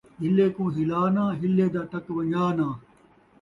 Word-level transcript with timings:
ہلے 0.21 0.47
کوں 0.55 0.67
ہلا 0.75 1.01
ناں، 1.15 1.29
ہلّے 1.41 1.67
دا 1.73 1.81
ٹک 1.91 2.05
ون٘ڄا 2.15 2.45
ناں 2.57 2.73